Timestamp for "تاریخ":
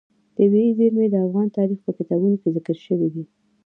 1.57-1.79